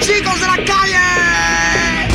chicos 0.00 0.40
de 0.40 0.46
la 0.46 0.56
calle! 0.64 2.08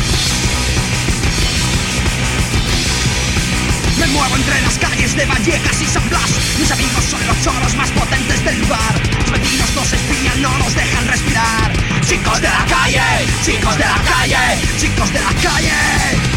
Me 4.00 4.08
muevo 4.08 4.36
entre 4.36 4.62
las 4.62 4.78
calles 4.78 5.16
de 5.16 5.26
Vallecas 5.26 5.82
y 5.82 5.86
San 5.86 6.08
Blas. 6.10 6.32
Mis 6.58 6.72
amigos 6.72 7.04
son 7.04 7.26
los 7.28 7.42
choros 7.42 7.76
más 7.76 7.92
potentes 7.92 8.44
del 8.44 8.60
lugar. 8.60 8.94
Los 9.20 9.32
vecinos 9.32 9.76
nos 9.76 9.94
espían, 9.94 10.42
no 10.42 10.58
nos 10.58 10.74
dejan 10.74 11.08
respirar. 11.08 11.74
Chicos 12.08 12.42
de 12.42 12.48
la 12.48 12.66
calle, 12.66 13.02
chicos 13.46 13.78
de 13.78 13.86
la 13.86 14.02
calle, 14.04 14.38
chicos 14.80 15.14
de 15.14 15.20
la 15.20 15.34
calle. 15.42 16.29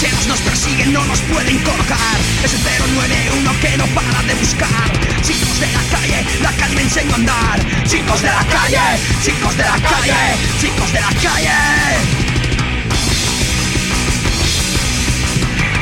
Lecheros 0.00 0.26
nos 0.28 0.40
persiguen, 0.40 0.94
no 0.94 1.04
nos 1.04 1.20
pueden 1.20 1.58
colocar. 1.58 2.16
Es 2.42 2.54
el 2.54 2.60
091 2.94 3.60
que 3.60 3.76
no 3.76 3.84
para 3.88 4.22
de 4.22 4.34
buscar. 4.34 4.90
Chicos 5.20 5.60
de 5.60 5.66
la 5.66 5.82
calle, 5.90 6.24
la 6.40 6.50
calle 6.52 6.74
me 6.74 6.82
enseñó 6.82 7.12
a 7.12 7.16
andar. 7.16 7.60
Chicos 7.84 8.22
de 8.22 8.28
la 8.28 8.42
calle, 8.46 8.80
chicos 9.22 9.54
de 9.58 9.62
la 9.62 9.78
calle, 9.78 10.14
chicos 10.58 10.92
de 10.94 11.00
la 11.00 11.12
calle. 11.20 11.52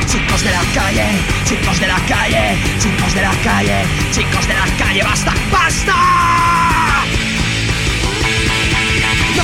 Chicos 0.05 0.43
de 0.43 0.51
la 0.51 0.63
calle, 0.73 1.05
chicos 1.45 1.79
de 1.79 1.87
la 1.87 1.99
calle, 2.05 2.57
chicos 2.77 3.13
de 3.13 3.21
la 3.21 3.31
calle, 3.41 3.85
chicos 4.11 4.47
de 4.49 4.53
la 4.53 4.65
calle, 4.77 5.03
basta, 5.03 5.33
basta. 5.49 6.68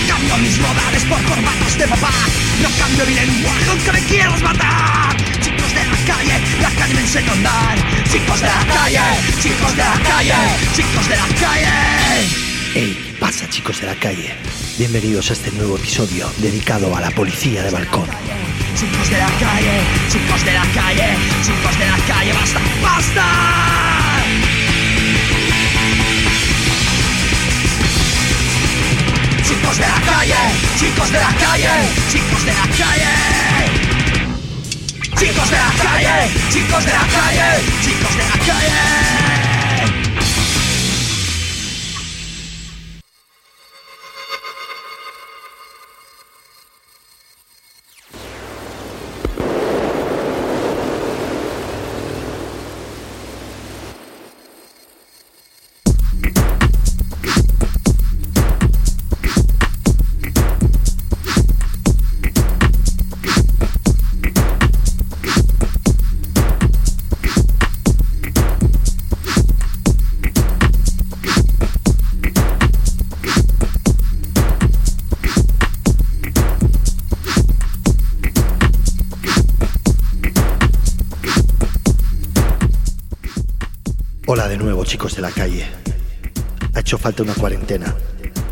Cambio 0.08 0.38
mis 0.38 0.60
modales 0.60 1.04
por 1.06 1.22
corbatas 1.24 1.78
de 1.78 1.88
papá. 1.88 2.12
No 2.62 2.70
cambio 2.78 3.06
mi 3.06 3.14
lenguaje 3.14 3.70
aunque 3.70 3.92
me 3.92 4.02
quieras 4.02 4.42
matar. 4.42 5.16
Chicos 5.42 5.74
de 5.74 5.84
la 5.84 5.98
calle, 6.06 6.34
la 6.62 6.70
calle 6.70 6.94
me 6.94 7.02
enseñó 7.02 7.32
a 7.32 7.34
andar. 7.34 7.78
Chicos 8.12 8.40
de 8.42 8.48
la 8.48 8.66
calle, 8.74 9.00
chicos 9.42 9.76
de 9.76 9.84
la 9.84 10.00
calle, 10.04 10.34
chicos 10.76 11.10
de 11.10 11.16
la 11.16 11.28
calle. 11.40 12.46
Hey, 12.74 13.16
pasa 13.20 13.50
chicos 13.50 13.82
de 13.82 13.88
la 13.88 13.96
calle. 13.96 14.36
Bienvenidos 14.78 15.30
a 15.30 15.34
este 15.34 15.52
nuevo 15.52 15.78
episodio 15.78 16.30
dedicado 16.38 16.96
a 16.96 17.02
la 17.02 17.12
policía 17.12 17.64
de 17.64 17.72
balcón. 17.72 18.08
Chicos 18.78 19.10
de 19.10 19.18
la 19.18 19.32
calle, 19.40 19.82
chicos 20.12 20.46
de 20.46 20.54
la 20.54 20.66
calle, 20.74 21.16
chicos 21.46 21.80
de 21.80 21.86
la 21.88 21.98
calle, 22.06 22.34
basta, 22.34 22.60
basta. 22.84 23.95
Chicos 29.56 29.78
de 29.78 29.84
la 29.84 30.02
calle, 30.02 30.36
chicos 30.78 31.12
de 31.12 31.18
la 31.18 31.34
calle, 31.40 31.70
chicos 32.12 32.46
de 32.46 32.52
la 32.52 32.68
calle. 32.78 33.14
Chicos 35.18 35.50
de 35.50 35.56
la 35.56 35.72
calle, 35.82 36.30
chicos 36.52 36.86
de 36.86 36.92
la 36.92 37.08
calle, 37.08 37.64
chicos 37.82 38.18
de 38.18 38.24
la 38.24 38.46
calle. 38.46 39.45
De 84.86 84.90
nuevo 84.90 85.08
chicos 85.08 85.16
de 85.16 85.22
la 85.24 85.32
calle. 85.32 85.66
Ha 86.76 86.80
hecho 86.80 87.00
falta 87.00 87.24
una 87.24 87.34
cuarentena 87.34 87.96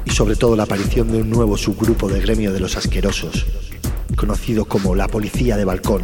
y 0.04 0.10
sobre 0.10 0.36
todo 0.36 0.56
la 0.56 0.64
aparición 0.64 1.12
de 1.12 1.22
un 1.22 1.30
nuevo 1.30 1.56
subgrupo 1.58 2.10
del 2.10 2.24
gremio 2.24 2.52
de 2.52 2.60
los 2.60 2.76
asquerosos, 2.76 3.46
conocido 4.16 4.66
como 4.66 4.96
la 4.96 5.08
policía 5.08 5.58
de 5.58 5.66
balcón, 5.66 6.02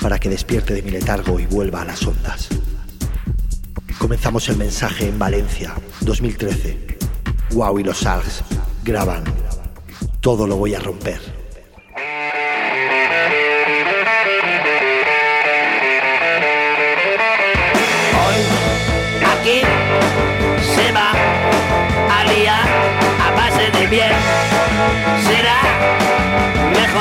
para 0.00 0.20
que 0.20 0.28
despierte 0.28 0.72
de 0.72 0.82
mi 0.82 0.92
letargo 0.92 1.40
y 1.40 1.46
vuelva 1.46 1.82
a 1.82 1.84
las 1.84 2.06
ondas. 2.06 2.48
Comenzamos 3.98 4.48
el 4.50 4.56
mensaje 4.56 5.08
en 5.08 5.18
Valencia, 5.18 5.74
2013. 6.02 6.98
Wow 7.50 7.80
y 7.80 7.82
los 7.82 8.06
Algs 8.06 8.44
graban. 8.84 9.24
Todo 10.20 10.46
lo 10.46 10.56
voy 10.58 10.76
a 10.76 10.80
romper. 10.80 11.20
Mejor 26.72 26.99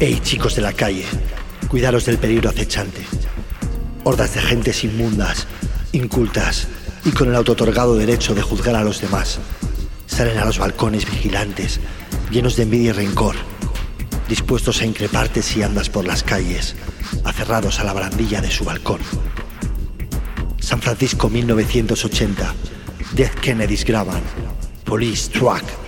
Hey 0.00 0.20
chicos 0.22 0.54
de 0.54 0.62
la 0.62 0.72
calle, 0.72 1.04
cuidaros 1.66 2.04
del 2.04 2.18
peligro 2.18 2.48
acechante. 2.48 3.04
Hordas 4.04 4.32
de 4.32 4.40
gentes 4.40 4.84
inmundas, 4.84 5.48
incultas 5.90 6.68
y 7.04 7.10
con 7.10 7.28
el 7.28 7.34
autotorgado 7.34 7.96
derecho 7.96 8.32
de 8.32 8.42
juzgar 8.42 8.76
a 8.76 8.84
los 8.84 9.00
demás. 9.00 9.40
Salen 10.06 10.38
a 10.38 10.44
los 10.44 10.60
balcones 10.60 11.04
vigilantes, 11.04 11.80
llenos 12.30 12.54
de 12.54 12.62
envidia 12.62 12.90
y 12.90 12.92
rencor, 12.92 13.34
dispuestos 14.28 14.82
a 14.82 14.86
increparte 14.86 15.42
si 15.42 15.64
andas 15.64 15.90
por 15.90 16.06
las 16.06 16.22
calles, 16.22 16.76
aferrados 17.24 17.80
a 17.80 17.84
la 17.84 17.92
barandilla 17.92 18.40
de 18.40 18.52
su 18.52 18.64
balcón. 18.64 19.00
San 20.60 20.80
Francisco 20.80 21.28
1980, 21.28 22.54
Death 23.14 23.34
Kennedys 23.40 23.84
graban, 23.84 24.22
Police 24.84 25.28
Truck. 25.32 25.87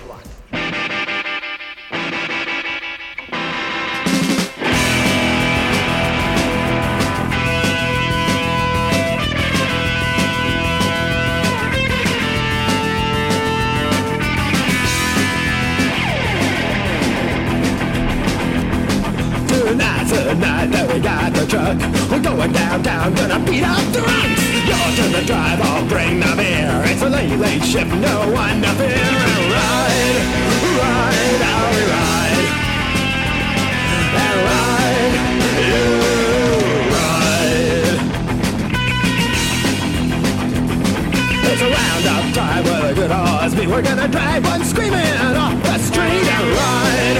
Time 42.33 42.63
with 42.63 42.91
a 42.91 42.93
good 42.93 43.11
horse 43.11 43.53
beat. 43.55 43.67
We're 43.67 43.81
gonna 43.81 44.07
drive 44.07 44.43
one 44.45 44.63
screaming 44.63 45.17
off 45.35 45.57
the 45.63 45.77
street 45.79 46.27
and 46.37 46.47
ride, 46.61 47.17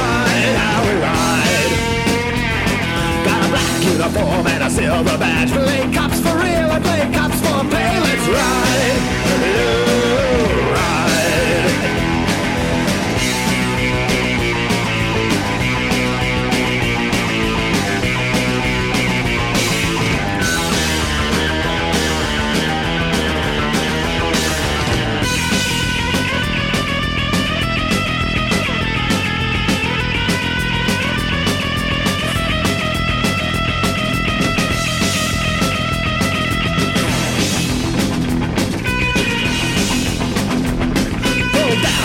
ride, 0.00 0.54
how 0.62 0.78
we 0.86 0.94
ride. 1.06 1.72
Got 3.24 3.40
a 3.46 3.48
black 3.54 3.84
uniform 3.84 4.46
and 4.46 4.62
a 4.64 4.70
silver 4.70 5.18
badge. 5.18 5.50
Play 5.52 5.92
cops 5.92 6.20
for 6.20 6.34
real 6.34 6.70
and 6.74 6.84
play 6.84 7.10
cops 7.12 7.38
for 7.40 7.64
pay. 7.70 8.00
Let's 8.00 8.26
ride, 8.28 8.98
you 9.56 10.31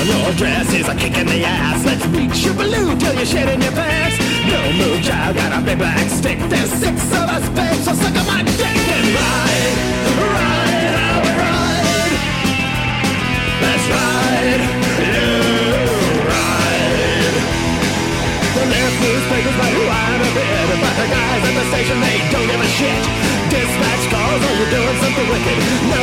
your 0.08 0.32
dress 0.40 0.72
is 0.74 0.88
a 0.88 0.96
kick 0.96 1.18
in 1.18 1.28
the 1.28 1.44
ass. 1.44 1.84
Let's 1.84 2.06
reach 2.16 2.46
your 2.46 2.56
balloon 2.56 2.98
till 2.98 3.14
you're 3.14 3.26
shit 3.26 3.48
in 3.50 3.62
your 3.62 3.76
pants. 3.76 4.16
No 4.48 4.60
move, 4.80 5.04
child, 5.04 5.36
got 5.36 5.52
a 5.52 5.60
big 5.64 5.78
black 5.78 6.08
stick. 6.10 6.40
There's 6.48 6.72
six 6.72 6.96
of 7.12 7.28
us, 7.28 7.44
babe, 7.52 7.76
so 7.84 7.92
suck 7.92 8.16
on 8.16 8.26
my 8.26 8.42
dick 8.48 8.64
and 8.64 9.08
ride, 9.20 9.76
ride, 10.32 10.96
how 10.96 11.20
we 11.28 11.32
ride. 11.36 12.16
Let's 13.60 13.86
ride, 13.92 14.64
you 15.12 15.28
ride. 16.32 17.36
The 18.56 18.64
left 18.64 18.96
newspapers 19.04 19.58
who 19.76 19.84
I'm 19.92 20.22
a 20.24 20.32
bit, 20.32 20.68
but 20.80 20.96
the 21.04 21.08
guys 21.12 21.42
at 21.44 21.54
the 21.60 21.66
station 21.68 21.98
they 22.00 22.18
don't 22.32 22.48
give 22.48 22.64
a 22.64 22.72
shit. 22.80 23.04
Dispatch 23.52 24.04
calls, 24.08 24.40
oh 24.40 24.54
you're 24.56 24.72
doing 24.72 24.98
something 25.04 25.28
wicked. 25.28 25.58
No 25.92 26.02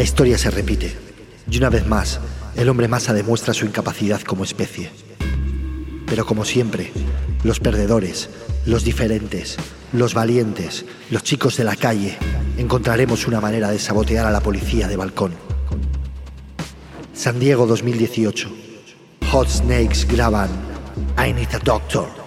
La 0.00 0.04
historia 0.04 0.38
se 0.38 0.50
repite. 0.50 0.96
Y 1.50 1.58
una 1.58 1.68
vez 1.68 1.86
más, 1.86 2.20
el 2.56 2.70
hombre 2.70 2.88
masa 2.88 3.12
demuestra 3.12 3.52
su 3.52 3.66
incapacidad 3.66 4.22
como 4.22 4.44
especie. 4.44 4.90
Pero 6.06 6.24
como 6.24 6.46
siempre, 6.46 6.90
los 7.44 7.60
perdedores, 7.60 8.30
los 8.64 8.82
diferentes, 8.82 9.58
los 9.92 10.14
valientes, 10.14 10.86
los 11.10 11.22
chicos 11.22 11.58
de 11.58 11.64
la 11.64 11.76
calle, 11.76 12.16
encontraremos 12.56 13.26
una 13.26 13.42
manera 13.42 13.70
de 13.70 13.78
sabotear 13.78 14.24
a 14.24 14.30
la 14.30 14.40
policía 14.40 14.88
de 14.88 14.96
balcón. 14.96 15.34
San 17.12 17.38
Diego 17.38 17.66
2018. 17.66 18.48
Hot 19.30 19.50
Snakes 19.50 20.06
graban 20.10 20.48
I 21.18 21.34
Need 21.34 21.54
a 21.56 21.58
Doctor. 21.58 22.19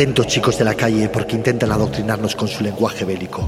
Atentos 0.00 0.28
chicos 0.28 0.56
de 0.56 0.64
la 0.64 0.74
calle 0.74 1.10
porque 1.10 1.36
intentan 1.36 1.70
adoctrinarnos 1.70 2.34
con 2.34 2.48
su 2.48 2.64
lenguaje 2.64 3.04
bélico. 3.04 3.46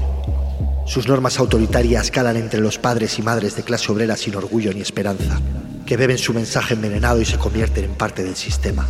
Sus 0.85 1.07
normas 1.07 1.39
autoritarias 1.39 2.11
calan 2.11 2.37
entre 2.37 2.61
los 2.61 2.77
padres 2.77 3.17
y 3.17 3.23
madres 3.23 3.55
de 3.55 3.63
clase 3.63 3.91
obrera 3.91 4.15
sin 4.15 4.35
orgullo 4.35 4.71
ni 4.71 4.81
esperanza, 4.81 5.41
que 5.83 5.97
beben 5.97 6.19
su 6.19 6.31
mensaje 6.31 6.75
envenenado 6.75 7.19
y 7.19 7.25
se 7.25 7.39
convierten 7.39 7.85
en 7.85 7.95
parte 7.95 8.23
del 8.23 8.35
sistema. 8.35 8.87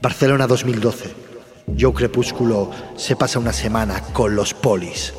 Barcelona 0.00 0.46
2012. 0.46 1.14
Joe 1.78 1.92
Crepúsculo 1.92 2.70
se 2.96 3.14
pasa 3.14 3.38
una 3.38 3.52
semana 3.52 4.00
con 4.14 4.34
los 4.34 4.54
polis. 4.54 5.12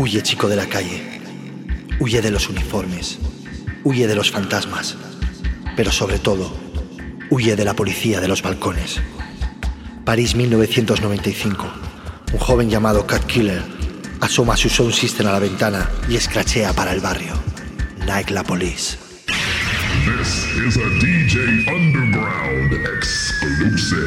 Huye 0.00 0.22
chico 0.22 0.48
de 0.48 0.56
la 0.56 0.64
calle. 0.64 1.20
Huye 1.98 2.22
de 2.22 2.30
los 2.30 2.48
uniformes. 2.48 3.18
Huye 3.84 4.06
de 4.06 4.14
los 4.14 4.30
fantasmas. 4.30 4.96
Pero 5.76 5.92
sobre 5.92 6.18
todo, 6.18 6.56
huye 7.28 7.54
de 7.54 7.66
la 7.66 7.74
policía 7.74 8.18
de 8.18 8.26
los 8.26 8.40
balcones. 8.40 8.98
París 10.06 10.34
1995. 10.34 11.70
Un 12.32 12.38
joven 12.38 12.70
llamado 12.70 13.06
Cat 13.06 13.26
Killer 13.26 13.62
asoma 14.22 14.56
su 14.56 14.70
sound 14.70 14.94
system 14.94 15.26
a 15.26 15.32
la 15.32 15.38
ventana 15.38 15.90
y 16.08 16.16
escrachea 16.16 16.72
para 16.72 16.94
el 16.94 17.00
barrio. 17.00 17.34
Nike 18.06 18.32
la 18.32 18.42
Police. 18.42 18.96
This 20.06 20.46
is 20.66 20.78
a 20.78 20.88
DJ 20.98 21.68
Underground 21.68 22.72
exclusive. 22.96 24.00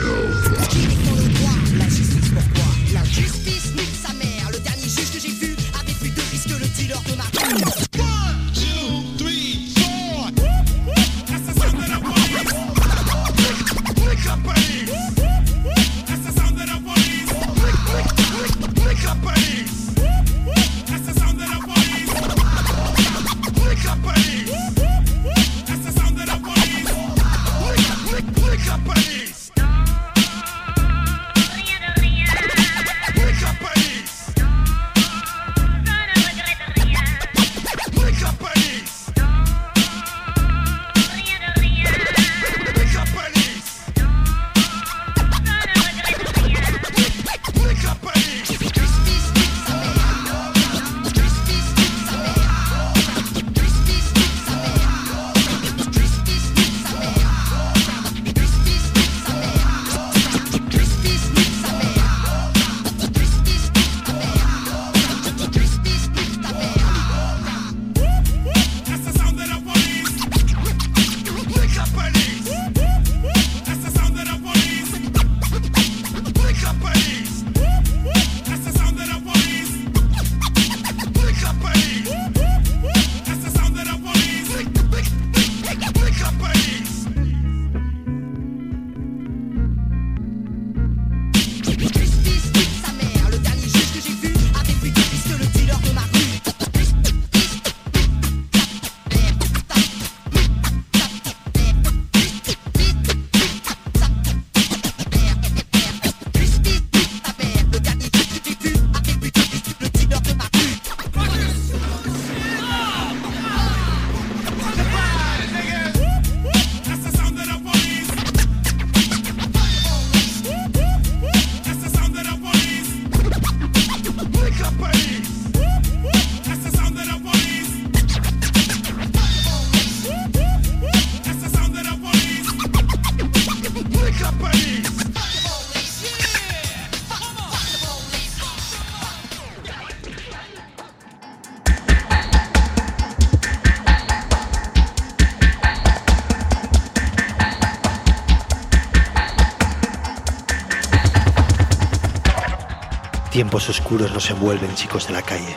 oscuros 153.69 154.11
nos 154.11 154.29
envuelven, 154.29 154.75
chicos 154.75 155.07
de 155.07 155.13
la 155.13 155.21
calle. 155.21 155.55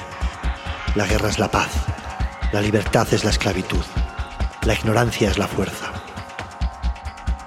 La 0.94 1.06
guerra 1.06 1.28
es 1.28 1.38
la 1.38 1.50
paz, 1.50 1.68
la 2.52 2.60
libertad 2.60 3.06
es 3.12 3.24
la 3.24 3.30
esclavitud, 3.30 3.84
la 4.64 4.74
ignorancia 4.74 5.30
es 5.30 5.38
la 5.38 5.46
fuerza. 5.46 5.92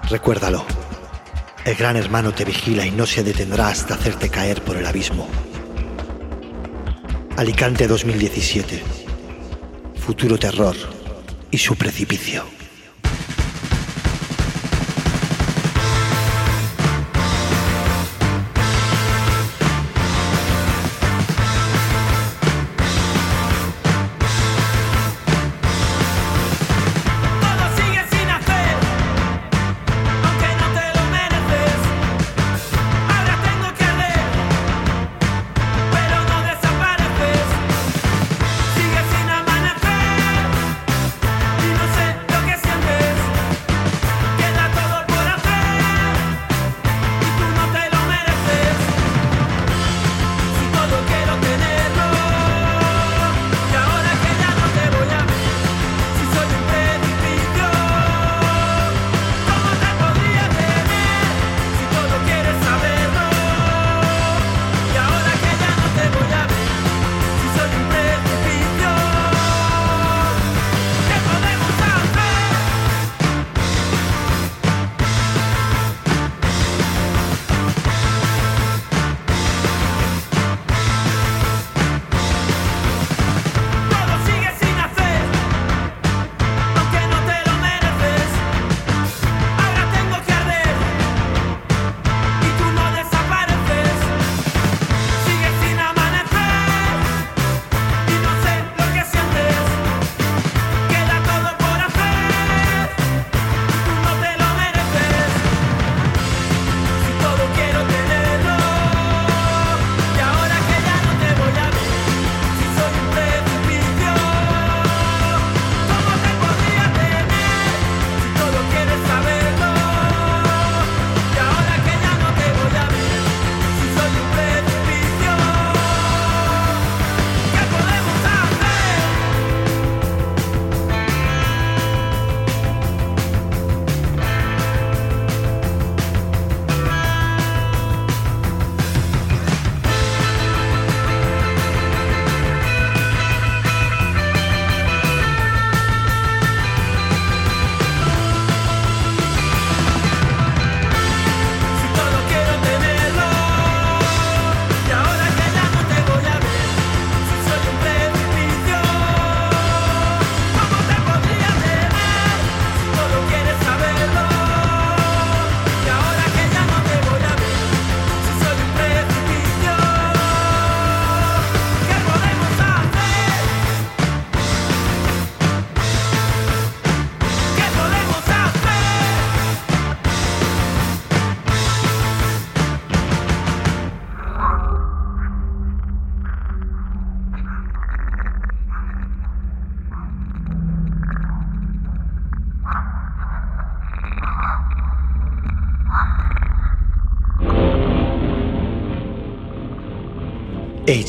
Recuérdalo, 0.08 0.64
el 1.64 1.74
gran 1.74 1.96
hermano 1.96 2.32
te 2.32 2.44
vigila 2.44 2.86
y 2.86 2.90
no 2.90 3.06
se 3.06 3.22
detendrá 3.22 3.68
hasta 3.68 3.94
hacerte 3.94 4.28
caer 4.28 4.62
por 4.62 4.76
el 4.76 4.86
abismo. 4.86 5.28
Alicante 7.36 7.86
2017, 7.86 8.82
futuro 10.04 10.38
terror 10.38 10.76
y 11.50 11.58
su 11.58 11.76
precipicio. 11.76 12.59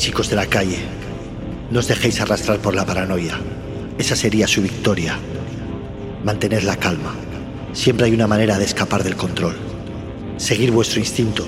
Chicos 0.02 0.28
de 0.28 0.34
la 0.34 0.46
calle, 0.46 0.80
no 1.70 1.78
os 1.78 1.86
dejéis 1.86 2.20
arrastrar 2.20 2.58
por 2.58 2.74
la 2.74 2.84
paranoia. 2.84 3.38
Esa 3.98 4.16
sería 4.16 4.48
su 4.48 4.60
victoria. 4.60 5.16
Mantened 6.24 6.64
la 6.64 6.74
calma. 6.74 7.14
Siempre 7.72 8.06
hay 8.06 8.12
una 8.12 8.26
manera 8.26 8.58
de 8.58 8.64
escapar 8.64 9.04
del 9.04 9.14
control. 9.14 9.54
Seguid 10.38 10.72
vuestro 10.72 10.98
instinto, 10.98 11.46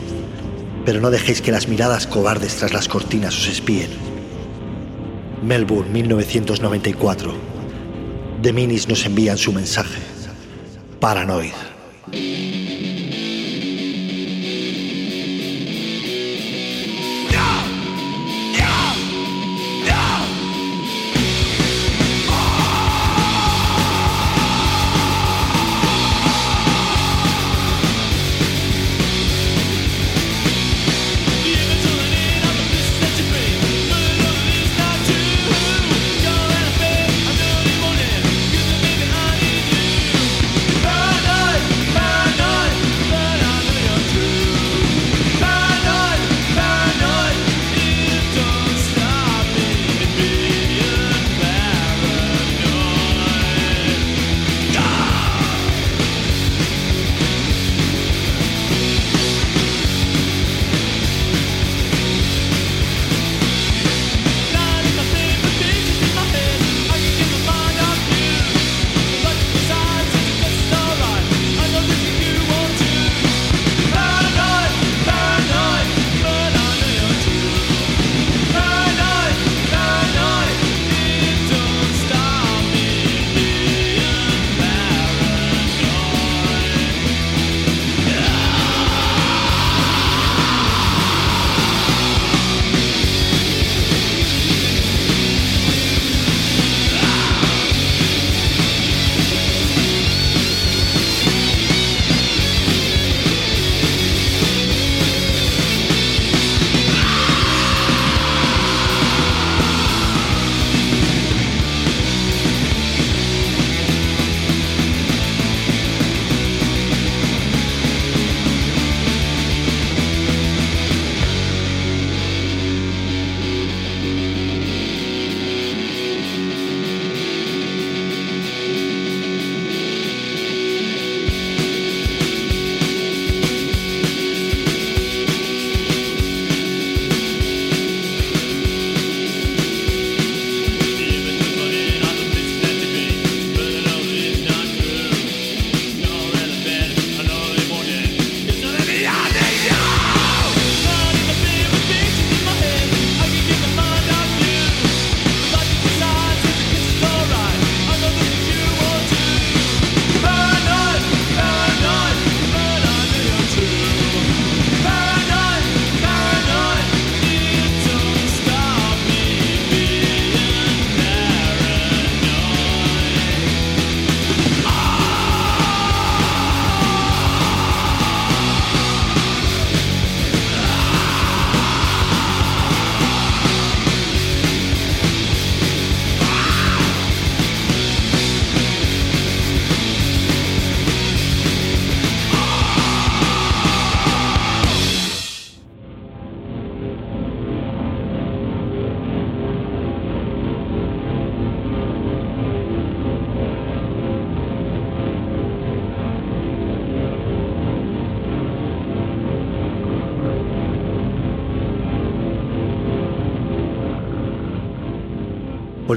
pero 0.87 1.01
no 1.01 1.11
dejéis 1.11 1.43
que 1.43 1.51
las 1.51 1.67
miradas 1.67 2.07
cobardes 2.07 2.55
tras 2.55 2.73
las 2.73 2.87
cortinas 2.87 3.37
os 3.37 3.49
espíen. 3.49 3.91
Melbourne, 5.43 5.91
1994. 5.91 7.35
The 8.41 8.53
Minis 8.53 8.87
nos 8.89 9.05
envían 9.05 9.37
su 9.37 9.53
mensaje. 9.53 9.99
Paranoid. 11.01 11.55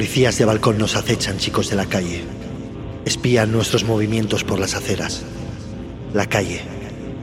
Policías 0.07 0.37
de 0.37 0.45
balcón 0.45 0.77
nos 0.77 0.95
acechan, 0.95 1.37
chicos 1.37 1.69
de 1.69 1.75
la 1.75 1.85
calle. 1.85 2.23
Espían 3.03 3.51
nuestros 3.51 3.83
movimientos 3.83 4.45
por 4.45 4.57
las 4.57 4.73
aceras. 4.73 5.23
La 6.13 6.27
calle, 6.27 6.61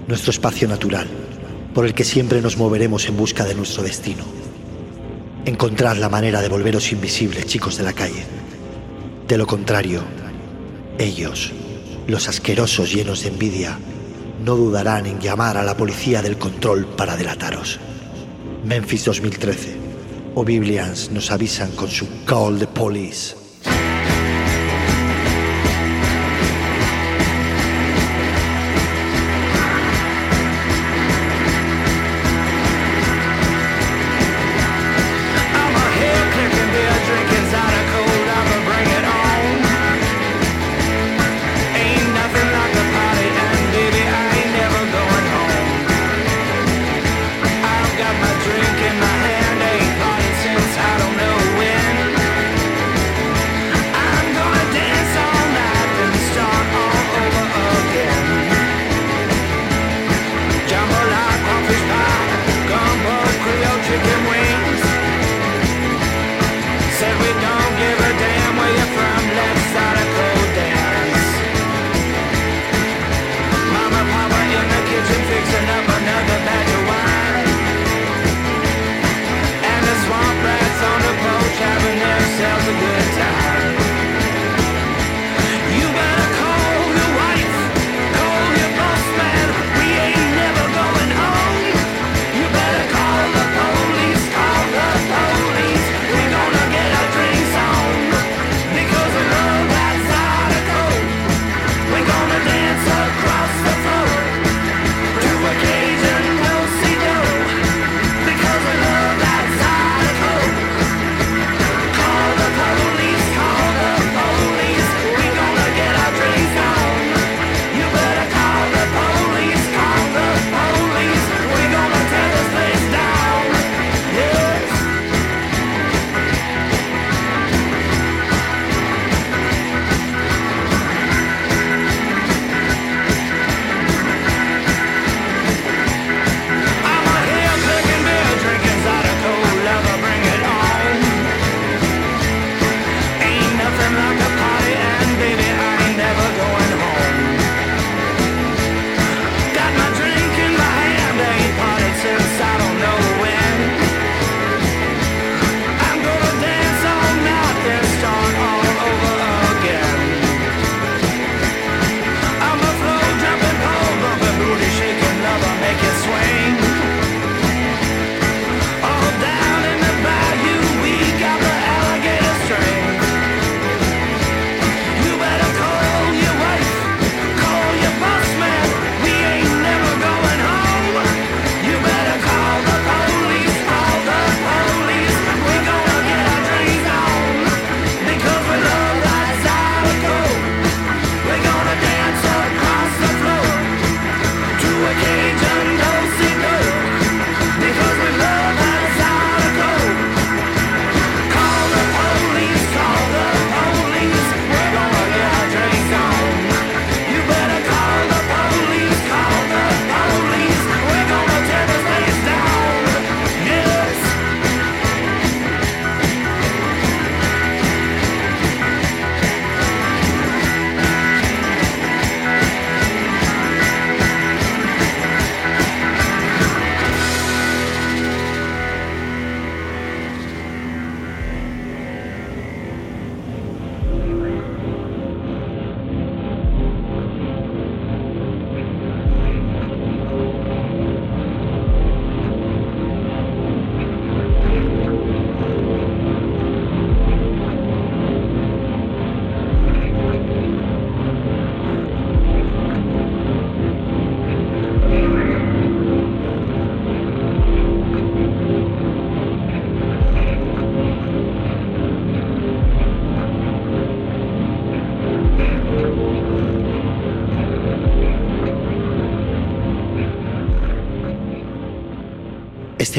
nuestro 0.07 0.31
espacio 0.31 0.69
natural, 0.69 1.09
por 1.73 1.87
el 1.87 1.95
que 1.95 2.05
siempre 2.05 2.43
nos 2.43 2.59
moveremos 2.59 3.09
en 3.09 3.17
busca 3.17 3.47
de 3.47 3.55
nuestro 3.55 3.83
destino. 3.83 4.23
Encontrad 5.47 5.97
la 5.97 6.11
manera 6.11 6.43
de 6.43 6.51
volveros 6.51 6.93
invisibles, 6.93 7.47
chicos 7.47 7.79
de 7.79 7.85
la 7.85 7.95
calle. 7.95 8.23
De 9.27 9.39
lo 9.39 9.47
contrario, 9.47 10.03
ellos, 10.99 11.53
los 12.07 12.29
asquerosos 12.29 12.93
llenos 12.93 13.23
de 13.23 13.31
envidia, 13.31 13.79
no 14.45 14.57
dudarán 14.57 15.07
en 15.07 15.21
llamar 15.21 15.57
a 15.57 15.65
la 15.65 15.75
policía 15.75 16.21
del 16.21 16.37
control 16.37 16.85
para 16.85 17.17
delataros. 17.17 17.81
Memphis 18.63 19.07
2013 19.07 19.84
o 20.35 20.45
Biblians 20.45 21.11
nos 21.11 21.31
avisan 21.31 21.71
con 21.73 21.89
su 21.89 22.07
call 22.25 22.59
de 22.59 22.67
police. 22.67 23.44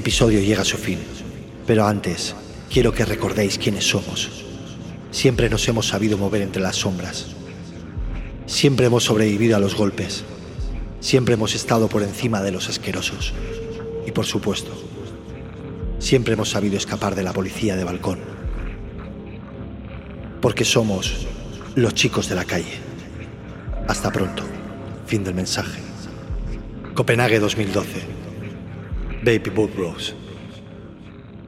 episodio 0.05 0.39
llega 0.39 0.61
a 0.61 0.65
su 0.65 0.77
fin, 0.77 0.99
pero 1.65 1.87
antes 1.87 2.35
quiero 2.71 2.93
que 2.93 3.05
recordéis 3.05 3.57
quiénes 3.57 3.89
somos. 3.89 4.29
Siempre 5.09 5.49
nos 5.49 5.67
hemos 5.67 5.87
sabido 5.87 6.15
mover 6.15 6.43
entre 6.43 6.61
las 6.61 6.75
sombras. 6.75 7.25
Siempre 8.45 8.85
hemos 8.85 9.03
sobrevivido 9.03 9.55
a 9.55 9.59
los 9.59 9.73
golpes. 9.73 10.23
Siempre 10.99 11.33
hemos 11.33 11.55
estado 11.55 11.89
por 11.89 12.03
encima 12.03 12.43
de 12.43 12.51
los 12.51 12.69
asquerosos. 12.69 13.33
Y 14.05 14.11
por 14.11 14.27
supuesto, 14.27 14.69
siempre 15.97 16.35
hemos 16.35 16.51
sabido 16.51 16.77
escapar 16.77 17.15
de 17.15 17.23
la 17.23 17.33
policía 17.33 17.75
de 17.75 17.83
balcón. 17.83 18.19
Porque 20.39 20.65
somos 20.65 21.25
los 21.73 21.95
chicos 21.95 22.29
de 22.29 22.35
la 22.35 22.45
calle. 22.45 22.77
Hasta 23.87 24.11
pronto. 24.11 24.43
Fin 25.07 25.23
del 25.23 25.33
mensaje. 25.33 25.79
Copenhague 26.93 27.39
2012. 27.39 28.24
Baby 29.25 29.49
Boot 29.49 29.75
Rose. 29.75 30.13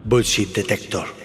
Bullshit 0.04 0.52
Detector. 0.52 1.17